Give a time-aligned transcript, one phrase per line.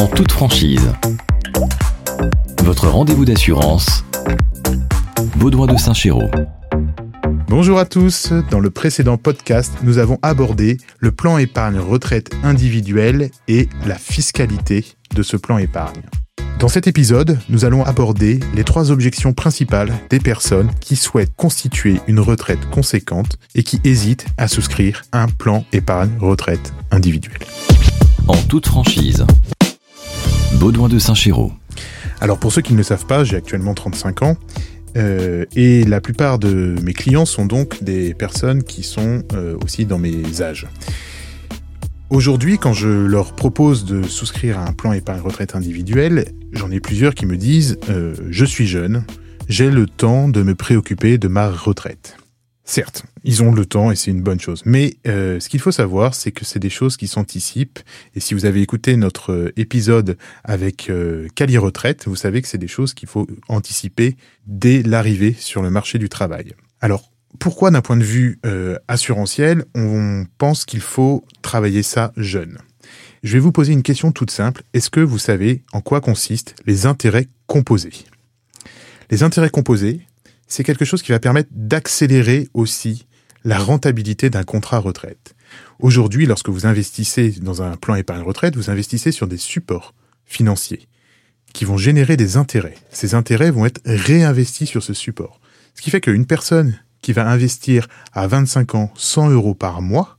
[0.00, 0.90] en toute franchise.
[2.62, 4.02] Votre rendez-vous d'assurance,
[5.36, 6.30] Baudouin de Saint-Chéraud.
[7.48, 13.30] Bonjour à tous, dans le précédent podcast, nous avons abordé le plan épargne retraite individuel
[13.46, 16.00] et la fiscalité de ce plan épargne.
[16.58, 22.00] Dans cet épisode, nous allons aborder les trois objections principales des personnes qui souhaitent constituer
[22.06, 27.40] une retraite conséquente et qui hésitent à souscrire un plan épargne retraite individuel.
[28.28, 29.26] En toute franchise,
[30.60, 31.52] Baudouin de Saint-Chéraud.
[32.20, 34.36] Alors pour ceux qui ne le savent pas, j'ai actuellement 35 ans
[34.98, 39.86] euh, et la plupart de mes clients sont donc des personnes qui sont euh, aussi
[39.86, 40.66] dans mes âges.
[42.10, 46.78] Aujourd'hui, quand je leur propose de souscrire à un plan épargne retraite individuel, j'en ai
[46.78, 49.04] plusieurs qui me disent euh, Je suis jeune,
[49.48, 52.19] j'ai le temps de me préoccuper de ma retraite.
[52.70, 54.62] Certes, ils ont le temps et c'est une bonne chose.
[54.64, 57.80] Mais euh, ce qu'il faut savoir, c'est que c'est des choses qui s'anticipent.
[58.14, 62.46] Et si vous avez écouté notre euh, épisode avec euh, Cali Retraite, vous savez que
[62.46, 66.54] c'est des choses qu'il faut anticiper dès l'arrivée sur le marché du travail.
[66.80, 68.38] Alors, pourquoi d'un point de vue
[68.86, 72.58] assurantiel, on pense qu'il faut travailler ça jeune?
[73.24, 74.62] Je vais vous poser une question toute simple.
[74.74, 78.04] Est-ce que vous savez en quoi consistent les intérêts composés?
[79.10, 80.02] Les intérêts composés,
[80.50, 83.06] c'est quelque chose qui va permettre d'accélérer aussi
[83.44, 85.34] la rentabilité d'un contrat retraite.
[85.78, 89.94] Aujourd'hui, lorsque vous investissez dans un plan épargne retraite, vous investissez sur des supports
[90.26, 90.88] financiers
[91.54, 92.76] qui vont générer des intérêts.
[92.90, 95.40] Ces intérêts vont être réinvestis sur ce support.
[95.74, 100.18] Ce qui fait qu'une personne qui va investir à 25 ans 100 euros par mois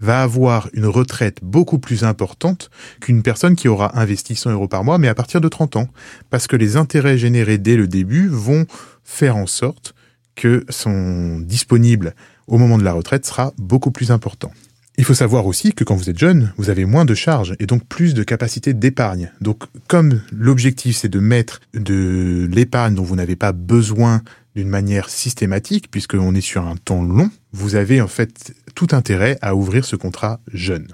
[0.00, 4.84] va avoir une retraite beaucoup plus importante qu'une personne qui aura investi 100 euros par
[4.84, 5.88] mois, mais à partir de 30 ans.
[6.30, 8.66] Parce que les intérêts générés dès le début vont
[9.04, 9.94] faire en sorte
[10.36, 12.14] que son disponible
[12.46, 14.52] au moment de la retraite sera beaucoup plus important.
[14.96, 17.66] Il faut savoir aussi que quand vous êtes jeune, vous avez moins de charges et
[17.66, 19.30] donc plus de capacité d'épargne.
[19.40, 24.22] Donc comme l'objectif c'est de mettre de l'épargne dont vous n'avez pas besoin
[24.58, 29.38] d'une manière systématique, puisqu'on est sur un temps long, vous avez en fait tout intérêt
[29.40, 30.88] à ouvrir ce contrat jeune.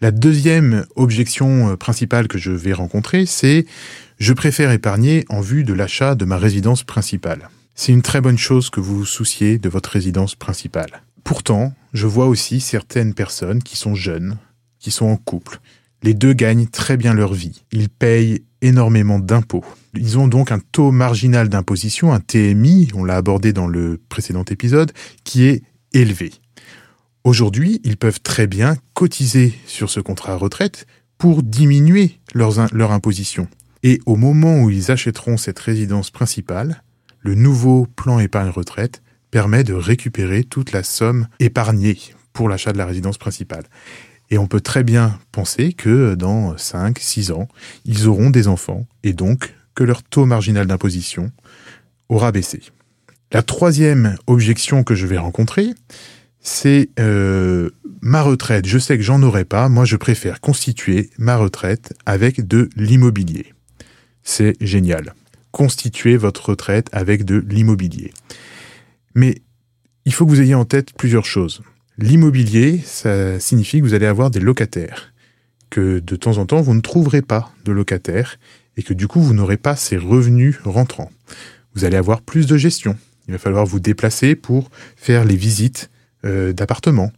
[0.00, 3.64] La deuxième objection euh, principale que je vais rencontrer, c'est
[4.18, 7.48] je préfère épargner en vue de l'achat de ma résidence principale.
[7.76, 11.04] C'est une très bonne chose que vous vous souciez de votre résidence principale.
[11.22, 14.36] Pourtant, je vois aussi certaines personnes qui sont jeunes,
[14.80, 15.60] qui sont en couple.
[16.02, 17.62] Les deux gagnent très bien leur vie.
[17.70, 19.64] Ils payent énormément d'impôts.
[19.94, 24.44] Ils ont donc un taux marginal d'imposition, un TMI, on l'a abordé dans le précédent
[24.44, 24.92] épisode,
[25.24, 25.62] qui est
[25.92, 26.32] élevé.
[27.24, 30.86] Aujourd'hui, ils peuvent très bien cotiser sur ce contrat retraite
[31.18, 33.48] pour diminuer leur imposition.
[33.82, 36.82] Et au moment où ils achèteront cette résidence principale,
[37.20, 41.98] le nouveau plan épargne retraite permet de récupérer toute la somme épargnée
[42.32, 43.64] pour l'achat de la résidence principale.
[44.30, 47.48] Et on peut très bien penser que dans 5, 6 ans,
[47.84, 51.30] ils auront des enfants et donc que leur taux marginal d'imposition
[52.08, 52.62] aura baissé.
[53.32, 55.74] La troisième objection que je vais rencontrer,
[56.40, 57.70] c'est euh,
[58.00, 58.66] ma retraite.
[58.66, 59.68] Je sais que j'en aurai pas.
[59.68, 63.52] Moi, je préfère constituer ma retraite avec de l'immobilier.
[64.22, 65.14] C'est génial.
[65.50, 68.12] Constituer votre retraite avec de l'immobilier.
[69.14, 69.42] Mais
[70.04, 71.62] il faut que vous ayez en tête plusieurs choses.
[71.98, 75.14] L'immobilier, ça signifie que vous allez avoir des locataires,
[75.70, 78.38] que de temps en temps, vous ne trouverez pas de locataires,
[78.76, 81.10] et que du coup, vous n'aurez pas ces revenus rentrants.
[81.74, 82.96] Vous allez avoir plus de gestion.
[83.28, 85.90] Il va falloir vous déplacer pour faire les visites
[86.24, 87.12] euh, d'appartements.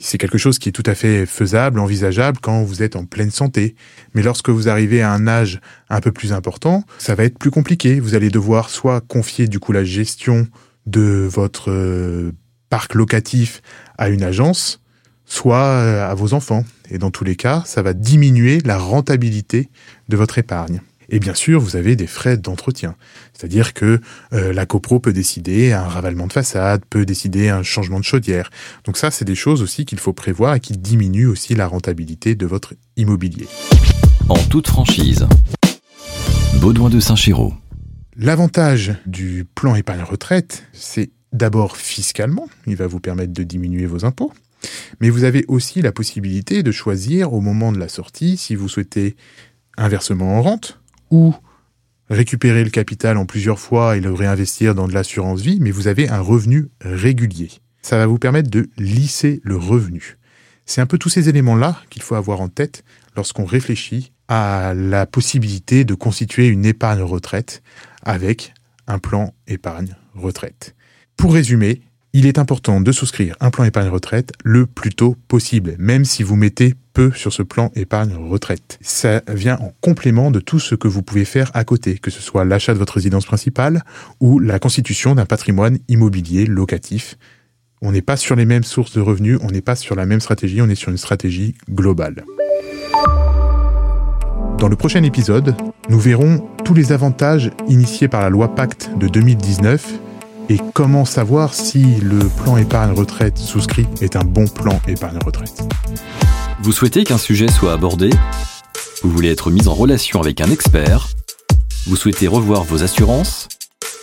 [0.00, 3.30] C'est quelque chose qui est tout à fait faisable, envisageable quand vous êtes en pleine
[3.30, 3.76] santé.
[4.14, 7.50] Mais lorsque vous arrivez à un âge un peu plus important, ça va être plus
[7.50, 8.00] compliqué.
[8.00, 10.48] Vous allez devoir soit confier du coup la gestion
[10.86, 12.32] de votre euh,
[12.68, 13.62] parc locatif
[13.96, 14.80] à une agence,
[15.24, 16.64] soit euh, à vos enfants.
[16.90, 19.68] Et dans tous les cas, ça va diminuer la rentabilité
[20.08, 20.80] de votre épargne.
[21.10, 22.94] Et bien sûr, vous avez des frais d'entretien.
[23.32, 24.00] C'est-à-dire que
[24.34, 28.50] euh, la copro peut décider un ravalement de façade, peut décider un changement de chaudière.
[28.84, 32.34] Donc ça, c'est des choses aussi qu'il faut prévoir et qui diminuent aussi la rentabilité
[32.34, 33.48] de votre immobilier.
[34.28, 35.26] En toute franchise,
[36.60, 37.54] Baudouin de Saint-Chéraud.
[38.16, 44.04] L'avantage du plan épargne retraite, c'est d'abord fiscalement, il va vous permettre de diminuer vos
[44.04, 44.32] impôts,
[45.00, 48.68] mais vous avez aussi la possibilité de choisir au moment de la sortie si vous
[48.68, 49.16] souhaitez
[49.76, 50.80] un versement en rente
[51.10, 51.34] ou
[52.10, 55.88] récupérer le capital en plusieurs fois et le réinvestir dans de l'assurance vie, mais vous
[55.88, 57.50] avez un revenu régulier.
[57.82, 60.16] Ça va vous permettre de lisser le revenu.
[60.66, 62.84] C'est un peu tous ces éléments-là qu'il faut avoir en tête
[63.16, 67.62] lorsqu'on réfléchit à la possibilité de constituer une épargne retraite
[68.02, 68.52] avec
[68.86, 70.74] un plan épargne retraite.
[71.18, 71.82] Pour résumer,
[72.12, 76.22] il est important de souscrire un plan épargne retraite le plus tôt possible, même si
[76.22, 78.78] vous mettez peu sur ce plan épargne retraite.
[78.80, 82.22] Ça vient en complément de tout ce que vous pouvez faire à côté, que ce
[82.22, 83.82] soit l'achat de votre résidence principale
[84.20, 87.18] ou la constitution d'un patrimoine immobilier locatif.
[87.82, 90.20] On n'est pas sur les mêmes sources de revenus, on n'est pas sur la même
[90.20, 92.24] stratégie, on est sur une stratégie globale.
[94.58, 95.56] Dans le prochain épisode,
[95.88, 100.00] nous verrons tous les avantages initiés par la loi Pacte de 2019
[100.48, 105.62] et comment savoir si le plan épargne retraite souscrit est un bon plan épargne retraite?
[106.60, 108.10] Vous souhaitez qu'un sujet soit abordé?
[109.02, 111.08] Vous voulez être mis en relation avec un expert?
[111.86, 113.48] Vous souhaitez revoir vos assurances?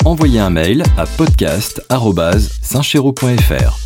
[0.06, 3.85] Envoyez un mail à podcast.saintchéro.fr.